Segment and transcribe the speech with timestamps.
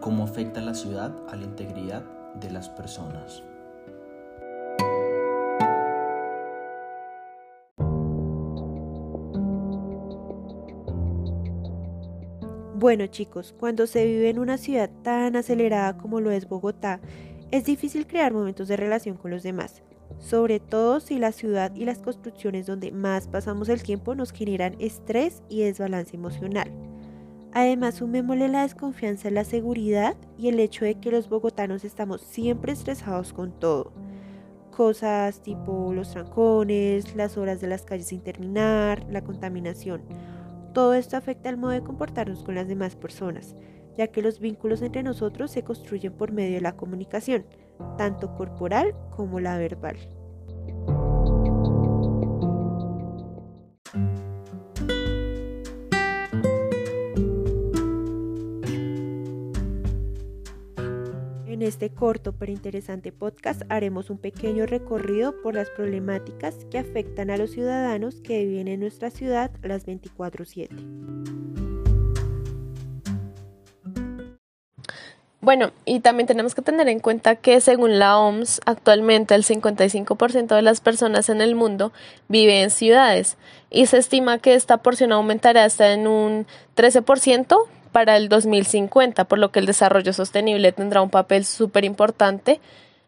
[0.00, 2.02] ¿Cómo afecta la ciudad a la integridad
[2.40, 3.42] de las personas?
[12.76, 17.00] Bueno chicos, cuando se vive en una ciudad tan acelerada como lo es Bogotá,
[17.50, 19.82] es difícil crear momentos de relación con los demás,
[20.18, 24.76] sobre todo si la ciudad y las construcciones donde más pasamos el tiempo nos generan
[24.78, 26.89] estrés y desbalance emocional.
[27.52, 32.20] Además, sumémosle la desconfianza en la seguridad y el hecho de que los bogotanos estamos
[32.20, 33.92] siempre estresados con todo.
[34.70, 40.02] Cosas tipo los trancones, las horas de las calles sin terminar, la contaminación.
[40.72, 43.56] Todo esto afecta al modo de comportarnos con las demás personas,
[43.96, 47.44] ya que los vínculos entre nosotros se construyen por medio de la comunicación,
[47.98, 49.96] tanto corporal como la verbal.
[61.60, 67.28] En este corto pero interesante podcast haremos un pequeño recorrido por las problemáticas que afectan
[67.28, 70.74] a los ciudadanos que viven en nuestra ciudad las 24/7.
[75.42, 80.54] Bueno, y también tenemos que tener en cuenta que según la OMS, actualmente el 55%
[80.54, 81.92] de las personas en el mundo
[82.28, 83.36] vive en ciudades
[83.68, 89.38] y se estima que esta porción aumentará hasta en un 13% para el 2050, por
[89.38, 92.60] lo que el desarrollo sostenible tendrá un papel súper importante,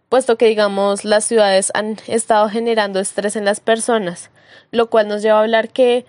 [0.09, 4.31] puesto que, digamos, las ciudades han estado generando estrés en las personas,
[4.71, 6.05] lo cual nos lleva a hablar que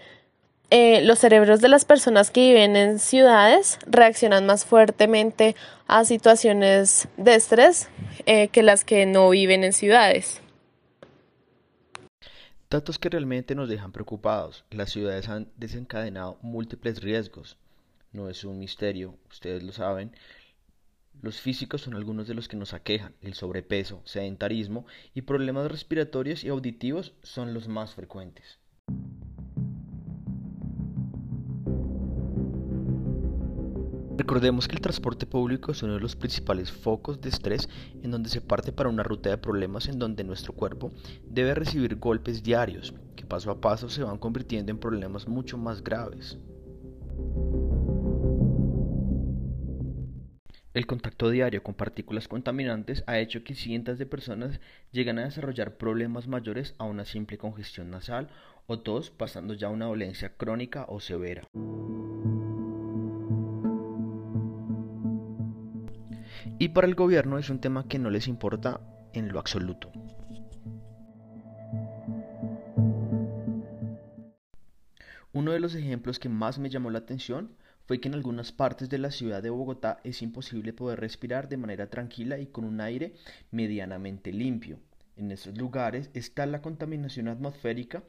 [0.70, 5.56] eh, los cerebros de las personas que viven en ciudades reaccionan más fuertemente
[5.88, 7.90] a situaciones de estrés
[8.26, 10.42] eh, que las que no viven en ciudades.
[12.72, 14.66] Datos que realmente nos dejan preocupados.
[14.72, 17.56] Las ciudades han desencadenado múltiples riesgos,
[18.14, 20.12] no es un misterio, ustedes lo saben.
[21.22, 23.16] Los físicos son algunos de los que nos aquejan.
[23.22, 28.60] El sobrepeso, sedentarismo y problemas respiratorios y auditivos son los más frecuentes.
[34.16, 37.68] Recordemos que el transporte público es uno de los principales focos de estrés
[38.04, 40.92] en donde se parte para una ruta de problemas en donde nuestro cuerpo
[41.28, 45.84] debe recibir golpes diarios que paso a paso se van convirtiendo en problemas mucho más
[45.84, 46.38] graves.
[50.74, 54.60] El contacto diario con partículas contaminantes ha hecho que cientos de personas
[54.92, 58.30] lleguen a desarrollar problemas mayores a una simple congestión nasal
[58.66, 61.48] o tos, pasando ya a una dolencia crónica o severa.
[66.58, 68.82] Y para el gobierno es un tema que no les importa
[69.14, 69.92] en lo absoluto.
[75.34, 78.90] Uno de los ejemplos que más me llamó la atención fue que en algunas partes
[78.90, 82.82] de la ciudad de Bogotá es imposible poder respirar de manera tranquila y con un
[82.82, 83.14] aire
[83.52, 84.80] medianamente limpio.
[85.16, 88.04] En estos lugares está la contaminación atmosférica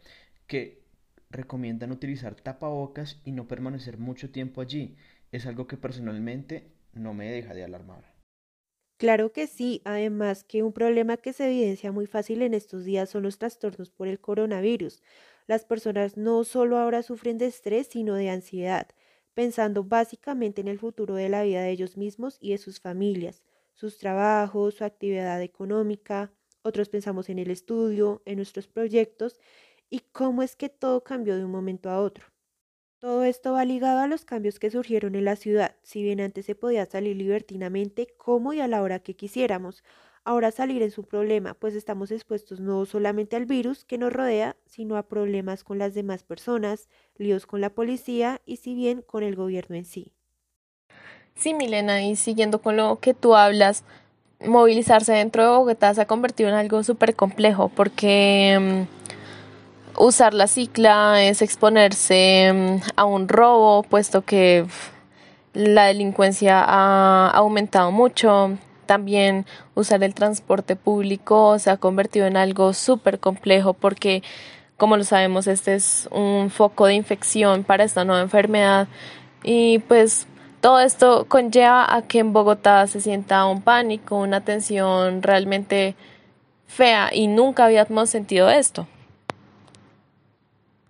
[0.46, 0.82] que
[1.30, 4.96] recomiendan utilizar tapabocas y no permanecer mucho tiempo allí.
[5.32, 8.14] Es algo que personalmente no me deja de alarmar.
[8.96, 13.10] Claro que sí, además que un problema que se evidencia muy fácil en estos días
[13.10, 15.02] son los trastornos por el coronavirus.
[15.46, 18.86] Las personas no solo ahora sufren de estrés, sino de ansiedad
[19.34, 23.42] pensando básicamente en el futuro de la vida de ellos mismos y de sus familias,
[23.74, 29.38] sus trabajos, su actividad económica, otros pensamos en el estudio, en nuestros proyectos
[29.90, 32.26] y cómo es que todo cambió de un momento a otro.
[32.98, 36.46] Todo esto va ligado a los cambios que surgieron en la ciudad, si bien antes
[36.46, 39.84] se podía salir libertinamente como y a la hora que quisiéramos,
[40.24, 44.56] ahora salir es un problema, pues estamos expuestos no solamente al virus que nos rodea,
[44.66, 49.22] sino a problemas con las demás personas, líos con la policía y si bien con
[49.22, 50.12] el gobierno en sí.
[51.36, 53.84] Sí, Milena, y siguiendo con lo que tú hablas,
[54.44, 58.86] movilizarse dentro de Bogotá se ha convertido en algo súper complejo porque
[59.98, 64.66] mm, usar la cicla es exponerse mm, a un robo, puesto que
[65.52, 72.72] la delincuencia ha aumentado mucho, también usar el transporte público se ha convertido en algo
[72.72, 74.22] súper complejo porque,
[74.76, 78.88] como lo sabemos, este es un foco de infección para esta nueva enfermedad
[79.42, 80.26] y pues
[80.60, 85.94] todo esto conlleva a que en Bogotá se sienta un pánico, una tensión realmente
[86.66, 88.86] fea y nunca habíamos sentido esto.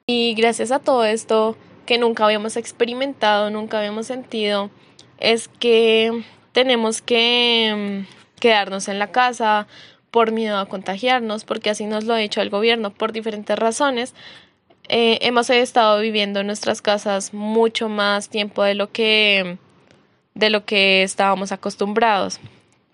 [0.06, 1.56] Y gracias a todo esto
[1.86, 4.70] que nunca habíamos experimentado, nunca habíamos sentido,
[5.18, 6.22] es que
[6.54, 9.66] tenemos que mm, quedarnos en la casa
[10.10, 14.14] por miedo a contagiarnos, porque así nos lo ha dicho el gobierno por diferentes razones.
[14.88, 19.58] Eh, hemos estado viviendo en nuestras casas mucho más tiempo de lo que
[20.34, 22.40] de lo que estábamos acostumbrados,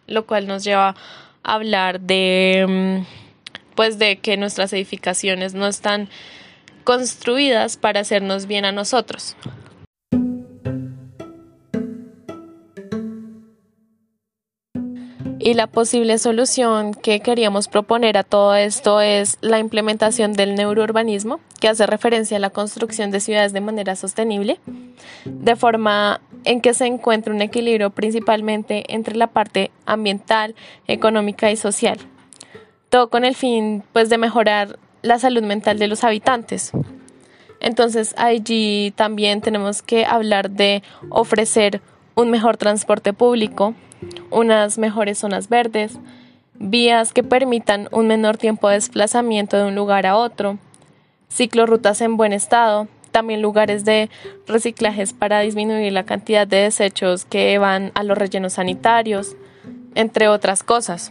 [0.07, 0.95] lo cual nos lleva
[1.43, 6.09] a hablar de mm, pues de que nuestras edificaciones no están
[6.85, 9.37] construidas para hacernos bien a nosotros.
[15.51, 21.41] Y la posible solución que queríamos proponer a todo esto es la implementación del neurourbanismo,
[21.59, 24.61] que hace referencia a la construcción de ciudades de manera sostenible,
[25.25, 30.55] de forma en que se encuentre un equilibrio principalmente entre la parte ambiental,
[30.87, 31.99] económica y social.
[32.89, 36.71] Todo con el fin pues de mejorar la salud mental de los habitantes.
[37.59, 41.83] Entonces allí también tenemos que hablar de ofrecer
[42.15, 43.75] un mejor transporte público,
[44.31, 45.99] unas mejores zonas verdes,
[46.55, 50.59] vías que permitan un menor tiempo de desplazamiento de un lugar a otro,
[51.29, 54.11] ciclorrutas en buen estado, también lugares de
[54.47, 59.37] reciclajes para disminuir la cantidad de desechos que van a los rellenos sanitarios,
[59.95, 61.11] entre otras cosas.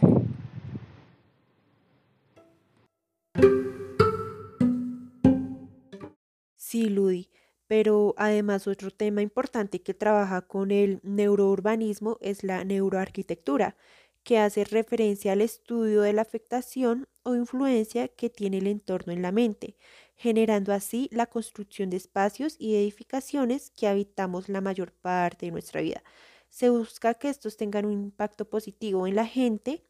[6.56, 7.29] Sí, Ludi.
[7.70, 13.76] Pero además otro tema importante que trabaja con el neurourbanismo es la neuroarquitectura,
[14.24, 19.22] que hace referencia al estudio de la afectación o influencia que tiene el entorno en
[19.22, 19.76] la mente,
[20.16, 25.80] generando así la construcción de espacios y edificaciones que habitamos la mayor parte de nuestra
[25.80, 26.02] vida.
[26.48, 29.84] Se busca que estos tengan un impacto positivo en la gente,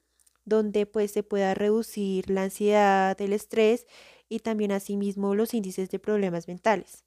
[0.45, 3.87] donde pues se pueda reducir la ansiedad, el estrés
[4.29, 7.05] y también asimismo los índices de problemas mentales.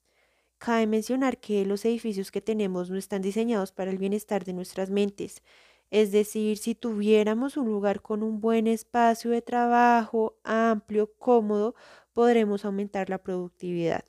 [0.64, 4.88] Cabe mencionar que los edificios que tenemos no están diseñados para el bienestar de nuestras
[4.88, 5.42] mentes.
[5.90, 11.74] Es decir, si tuviéramos un lugar con un buen espacio de trabajo, amplio, cómodo,
[12.14, 14.04] podremos aumentar la productividad.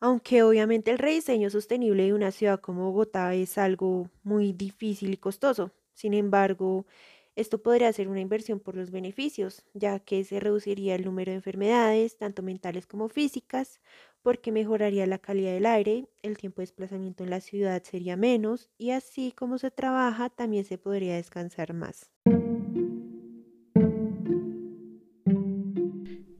[0.00, 5.16] Aunque obviamente el rediseño sostenible de una ciudad como Bogotá es algo muy difícil y
[5.16, 5.70] costoso.
[5.94, 6.86] Sin embargo,
[7.34, 11.36] esto podría ser una inversión por los beneficios, ya que se reduciría el número de
[11.36, 13.80] enfermedades, tanto mentales como físicas,
[14.22, 18.70] porque mejoraría la calidad del aire, el tiempo de desplazamiento en la ciudad sería menos
[18.78, 22.10] y así como se trabaja también se podría descansar más.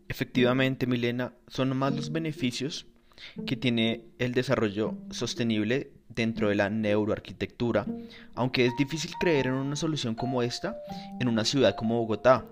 [0.08, 2.86] Efectivamente, Milena, son más los beneficios
[3.46, 7.86] que tiene el desarrollo sostenible dentro de la neuroarquitectura,
[8.34, 10.76] aunque es difícil creer en una solución como esta
[11.20, 12.44] en una ciudad como Bogotá,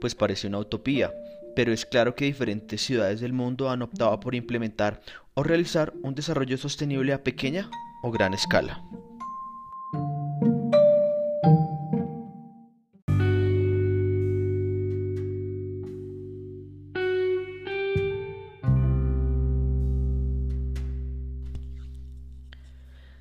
[0.00, 1.12] pues parece una utopía,
[1.54, 5.00] pero es claro que diferentes ciudades del mundo han optado por implementar
[5.34, 7.70] o realizar un desarrollo sostenible a pequeña
[8.02, 8.82] o gran escala.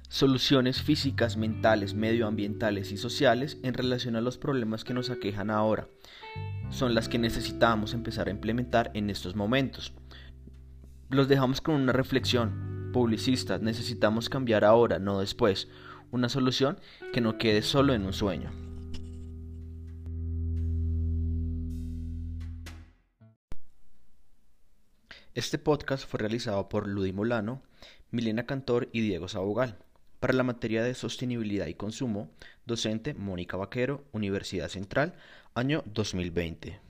[0.10, 5.90] Soluciones físicas, mentales, medioambientales y sociales en relación a los problemas que nos aquejan ahora
[6.70, 9.94] son las que necesitamos empezar a implementar en estos momentos.
[11.10, 12.90] Los dejamos con una reflexión.
[12.94, 15.70] Publicistas, necesitamos cambiar ahora, no después.
[16.12, 16.80] Una solución
[17.14, 18.52] que no quede solo en un sueño.
[25.34, 27.62] Este podcast fue realizado por Ludi Molano,
[28.10, 29.78] Milena Cantor y Diego Sabogal.
[30.20, 32.32] Para la materia de sostenibilidad y consumo,
[32.66, 35.14] docente Mónica Vaquero, Universidad Central,
[35.54, 36.87] año 2020.